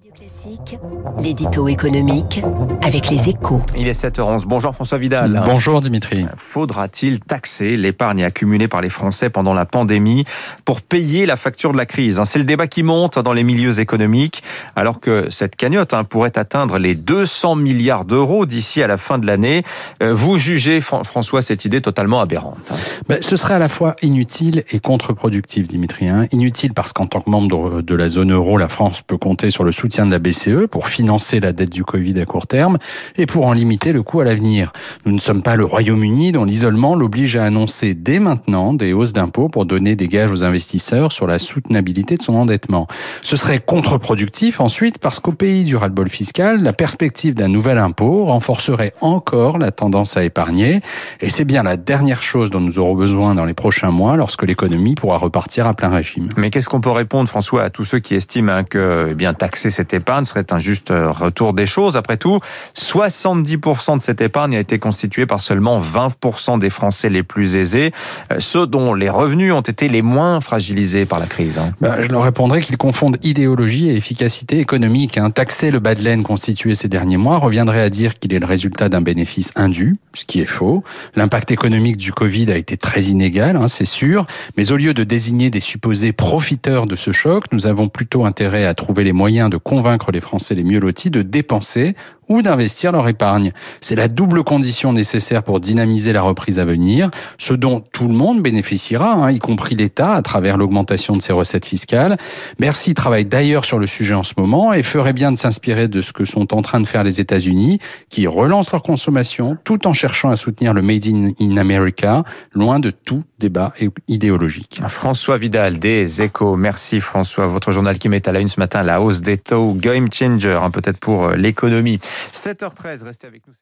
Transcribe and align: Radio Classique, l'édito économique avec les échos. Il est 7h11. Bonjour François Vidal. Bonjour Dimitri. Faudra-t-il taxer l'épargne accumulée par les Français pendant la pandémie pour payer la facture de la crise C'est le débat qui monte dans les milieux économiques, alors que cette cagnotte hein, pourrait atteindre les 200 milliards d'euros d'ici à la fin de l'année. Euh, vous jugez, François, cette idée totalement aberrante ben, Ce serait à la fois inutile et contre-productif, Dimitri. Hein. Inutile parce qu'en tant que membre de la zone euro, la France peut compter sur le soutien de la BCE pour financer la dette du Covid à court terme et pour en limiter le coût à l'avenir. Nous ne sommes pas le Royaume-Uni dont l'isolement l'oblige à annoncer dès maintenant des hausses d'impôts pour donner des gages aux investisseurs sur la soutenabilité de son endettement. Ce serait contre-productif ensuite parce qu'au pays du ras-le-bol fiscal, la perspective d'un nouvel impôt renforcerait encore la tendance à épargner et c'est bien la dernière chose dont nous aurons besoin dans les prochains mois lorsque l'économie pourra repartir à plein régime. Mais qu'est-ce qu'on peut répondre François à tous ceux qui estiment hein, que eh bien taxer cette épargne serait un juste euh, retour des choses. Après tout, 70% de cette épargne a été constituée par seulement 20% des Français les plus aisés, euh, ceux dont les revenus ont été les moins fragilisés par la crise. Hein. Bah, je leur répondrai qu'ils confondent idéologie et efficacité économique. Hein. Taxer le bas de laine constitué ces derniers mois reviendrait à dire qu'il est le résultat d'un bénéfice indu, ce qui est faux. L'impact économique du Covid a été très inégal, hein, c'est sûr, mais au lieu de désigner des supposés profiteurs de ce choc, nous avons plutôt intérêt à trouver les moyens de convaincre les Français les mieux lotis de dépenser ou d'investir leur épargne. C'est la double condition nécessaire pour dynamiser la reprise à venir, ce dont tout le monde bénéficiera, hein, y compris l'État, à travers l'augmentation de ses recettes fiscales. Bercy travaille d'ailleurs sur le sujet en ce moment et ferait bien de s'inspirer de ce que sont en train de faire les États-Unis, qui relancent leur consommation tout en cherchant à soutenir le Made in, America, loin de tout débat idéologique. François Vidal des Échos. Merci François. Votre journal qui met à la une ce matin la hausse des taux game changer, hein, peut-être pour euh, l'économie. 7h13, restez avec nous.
Radio 0.00 0.12
Classique, 0.16 0.78
l'édito 1.22 1.68
économique 1.68 2.42
avec 2.80 3.10
les 3.10 3.28
échos. 3.28 3.60
Il 3.76 3.86
est 3.86 4.02
7h11. 4.02 4.44
Bonjour 4.46 4.74
François 4.74 4.96
Vidal. 4.96 5.42
Bonjour 5.44 5.82
Dimitri. 5.82 6.24
Faudra-t-il 6.38 7.20
taxer 7.20 7.76
l'épargne 7.76 8.24
accumulée 8.24 8.66
par 8.66 8.80
les 8.80 8.88
Français 8.88 9.28
pendant 9.28 9.52
la 9.52 9.66
pandémie 9.66 10.24
pour 10.64 10.80
payer 10.80 11.26
la 11.26 11.36
facture 11.36 11.72
de 11.72 11.76
la 11.76 11.84
crise 11.84 12.18
C'est 12.24 12.38
le 12.38 12.46
débat 12.46 12.66
qui 12.66 12.82
monte 12.82 13.18
dans 13.18 13.34
les 13.34 13.42
milieux 13.42 13.78
économiques, 13.78 14.42
alors 14.74 15.00
que 15.00 15.28
cette 15.28 15.54
cagnotte 15.54 15.92
hein, 15.92 16.04
pourrait 16.04 16.38
atteindre 16.38 16.78
les 16.78 16.94
200 16.94 17.56
milliards 17.56 18.06
d'euros 18.06 18.46
d'ici 18.46 18.82
à 18.82 18.86
la 18.86 18.96
fin 18.96 19.18
de 19.18 19.26
l'année. 19.26 19.64
Euh, 20.02 20.14
vous 20.14 20.38
jugez, 20.38 20.80
François, 20.80 21.42
cette 21.42 21.66
idée 21.66 21.82
totalement 21.82 22.22
aberrante 22.22 22.72
ben, 23.06 23.18
Ce 23.20 23.36
serait 23.36 23.54
à 23.54 23.58
la 23.58 23.68
fois 23.68 23.96
inutile 24.00 24.64
et 24.70 24.80
contre-productif, 24.80 25.68
Dimitri. 25.68 26.08
Hein. 26.08 26.26
Inutile 26.32 26.72
parce 26.72 26.94
qu'en 26.94 27.06
tant 27.06 27.20
que 27.20 27.28
membre 27.28 27.82
de 27.82 27.94
la 27.94 28.08
zone 28.08 28.32
euro, 28.32 28.56
la 28.56 28.68
France 28.68 29.02
peut 29.02 29.18
compter 29.18 29.50
sur 29.50 29.62
le 29.62 29.72
soutien 29.72 29.89
de 29.90 30.10
la 30.10 30.18
BCE 30.18 30.66
pour 30.70 30.88
financer 30.88 31.40
la 31.40 31.52
dette 31.52 31.70
du 31.70 31.84
Covid 31.84 32.18
à 32.20 32.24
court 32.24 32.46
terme 32.46 32.78
et 33.16 33.26
pour 33.26 33.46
en 33.46 33.52
limiter 33.52 33.92
le 33.92 34.02
coût 34.02 34.20
à 34.20 34.24
l'avenir. 34.24 34.72
Nous 35.04 35.12
ne 35.12 35.18
sommes 35.18 35.42
pas 35.42 35.56
le 35.56 35.64
Royaume-Uni 35.64 36.32
dont 36.32 36.44
l'isolement 36.44 36.94
l'oblige 36.94 37.36
à 37.36 37.44
annoncer 37.44 37.94
dès 37.94 38.20
maintenant 38.20 38.72
des 38.72 38.92
hausses 38.92 39.12
d'impôts 39.12 39.48
pour 39.48 39.66
donner 39.66 39.96
des 39.96 40.06
gages 40.06 40.30
aux 40.30 40.44
investisseurs 40.44 41.12
sur 41.12 41.26
la 41.26 41.38
soutenabilité 41.38 42.16
de 42.16 42.22
son 42.22 42.34
endettement. 42.34 42.86
Ce 43.22 43.36
serait 43.36 43.58
contre-productif 43.58 44.60
ensuite 44.60 44.98
parce 44.98 45.18
qu'au 45.18 45.32
pays 45.32 45.64
du 45.64 45.76
ras-le-bol 45.76 46.08
fiscal, 46.08 46.62
la 46.62 46.72
perspective 46.72 47.34
d'un 47.34 47.48
nouvel 47.48 47.78
impôt 47.78 48.24
renforcerait 48.26 48.94
encore 49.00 49.58
la 49.58 49.72
tendance 49.72 50.16
à 50.16 50.22
épargner 50.22 50.80
et 51.20 51.28
c'est 51.28 51.44
bien 51.44 51.64
la 51.64 51.76
dernière 51.76 52.22
chose 52.22 52.50
dont 52.50 52.60
nous 52.60 52.78
aurons 52.78 52.94
besoin 52.94 53.34
dans 53.34 53.44
les 53.44 53.54
prochains 53.54 53.90
mois 53.90 54.16
lorsque 54.16 54.44
l'économie 54.44 54.94
pourra 54.94 55.18
repartir 55.18 55.66
à 55.66 55.74
plein 55.74 55.88
régime. 55.88 56.28
Mais 56.36 56.50
qu'est-ce 56.50 56.68
qu'on 56.68 56.80
peut 56.80 56.90
répondre 56.90 57.28
François 57.28 57.64
à 57.64 57.70
tous 57.70 57.84
ceux 57.84 57.98
qui 57.98 58.14
estiment 58.14 58.52
hein, 58.52 58.64
que 58.64 59.08
eh 59.10 59.14
bien 59.14 59.34
taxer 59.34 59.70
cette 59.80 59.94
épargne 59.94 60.26
serait 60.26 60.52
un 60.52 60.58
juste 60.58 60.90
euh, 60.90 61.10
retour 61.10 61.54
des 61.54 61.64
choses. 61.64 61.96
Après 61.96 62.18
tout, 62.18 62.38
70% 62.76 63.96
de 63.96 64.02
cette 64.02 64.20
épargne 64.20 64.54
a 64.54 64.58
été 64.58 64.78
constituée 64.78 65.24
par 65.24 65.40
seulement 65.40 65.80
20% 65.80 66.58
des 66.58 66.68
Français 66.68 67.08
les 67.08 67.22
plus 67.22 67.56
aisés, 67.56 67.92
euh, 68.30 68.36
ceux 68.40 68.66
dont 68.66 68.92
les 68.92 69.08
revenus 69.08 69.54
ont 69.54 69.62
été 69.62 69.88
les 69.88 70.02
moins 70.02 70.42
fragilisés 70.42 71.06
par 71.06 71.18
la 71.18 71.24
crise. 71.24 71.56
Hein. 71.56 71.72
Bah, 71.80 72.02
je 72.02 72.08
leur 72.08 72.22
répondrai 72.24 72.60
qu'ils 72.60 72.76
confondent 72.76 73.16
idéologie 73.22 73.88
et 73.88 73.96
efficacité 73.96 74.58
économique. 74.58 75.16
Hein. 75.16 75.30
Taxer 75.30 75.70
le 75.70 75.78
bas 75.78 75.94
de 75.94 76.02
laine 76.02 76.24
constitué 76.24 76.74
ces 76.74 76.88
derniers 76.88 77.16
mois 77.16 77.38
reviendrait 77.38 77.80
à 77.80 77.88
dire 77.88 78.18
qu'il 78.18 78.34
est 78.34 78.38
le 78.38 78.44
résultat 78.44 78.90
d'un 78.90 79.00
bénéfice 79.00 79.50
indu, 79.56 79.96
ce 80.12 80.26
qui 80.26 80.42
est 80.42 80.46
faux. 80.46 80.84
L'impact 81.16 81.52
économique 81.52 81.96
du 81.96 82.12
Covid 82.12 82.52
a 82.52 82.58
été 82.58 82.76
très 82.76 83.04
inégal, 83.04 83.56
hein, 83.56 83.68
c'est 83.68 83.86
sûr, 83.86 84.26
mais 84.58 84.72
au 84.72 84.76
lieu 84.76 84.92
de 84.92 85.04
désigner 85.04 85.48
des 85.48 85.60
supposés 85.60 86.12
profiteurs 86.12 86.86
de 86.86 86.96
ce 86.96 87.12
choc, 87.12 87.44
nous 87.50 87.66
avons 87.66 87.88
plutôt 87.88 88.26
intérêt 88.26 88.66
à 88.66 88.74
trouver 88.74 89.04
les 89.04 89.14
moyens 89.14 89.48
de 89.48 89.56
convaincre 89.70 90.10
les 90.10 90.20
Français 90.20 90.56
les 90.56 90.64
mieux 90.64 90.80
lotis 90.80 91.10
de 91.10 91.22
dépenser 91.22 91.94
ou 92.30 92.40
d'investir 92.40 92.92
leur 92.92 93.06
épargne. 93.08 93.52
C'est 93.82 93.96
la 93.96 94.08
double 94.08 94.44
condition 94.44 94.94
nécessaire 94.94 95.42
pour 95.42 95.60
dynamiser 95.60 96.14
la 96.14 96.22
reprise 96.22 96.58
à 96.58 96.64
venir, 96.64 97.10
ce 97.36 97.52
dont 97.52 97.82
tout 97.92 98.08
le 98.08 98.14
monde 98.14 98.40
bénéficiera, 98.40 99.12
hein, 99.12 99.30
y 99.30 99.38
compris 99.38 99.74
l'État, 99.74 100.14
à 100.14 100.22
travers 100.22 100.56
l'augmentation 100.56 101.14
de 101.14 101.20
ses 101.20 101.32
recettes 101.32 101.66
fiscales. 101.66 102.16
Bercy 102.58 102.94
travaille 102.94 103.26
d'ailleurs 103.26 103.64
sur 103.64 103.78
le 103.78 103.86
sujet 103.86 104.14
en 104.14 104.22
ce 104.22 104.34
moment 104.38 104.72
et 104.72 104.82
ferait 104.82 105.12
bien 105.12 105.32
de 105.32 105.36
s'inspirer 105.36 105.88
de 105.88 106.00
ce 106.00 106.12
que 106.12 106.24
sont 106.24 106.54
en 106.54 106.62
train 106.62 106.80
de 106.80 106.86
faire 106.86 107.04
les 107.04 107.20
États-Unis, 107.20 107.80
qui 108.08 108.26
relancent 108.26 108.72
leur 108.72 108.82
consommation 108.82 109.58
tout 109.64 109.86
en 109.86 109.92
cherchant 109.92 110.30
à 110.30 110.36
soutenir 110.36 110.72
le 110.72 110.82
Made 110.82 111.06
in, 111.06 111.56
America, 111.56 112.22
loin 112.52 112.78
de 112.78 112.90
tout 112.90 113.24
débat 113.38 113.72
idéologique. 114.06 114.80
François 114.86 115.36
Vidal 115.36 115.78
des 115.78 116.22
Échos. 116.22 116.56
Merci 116.56 117.00
François. 117.00 117.46
Votre 117.46 117.72
journal 117.72 117.98
qui 117.98 118.08
met 118.08 118.26
à 118.28 118.32
la 118.32 118.40
une 118.40 118.48
ce 118.48 118.60
matin 118.60 118.82
la 118.82 119.00
hausse 119.00 119.20
des 119.20 119.36
taux 119.36 119.72
game 119.72 120.06
changer, 120.12 120.58
hein, 120.62 120.70
peut-être 120.70 120.98
pour 120.98 121.24
euh, 121.24 121.36
l'économie. 121.36 122.00
7h13, 122.32 123.02
restez 123.04 123.26
avec 123.26 123.46
nous. 123.46 123.54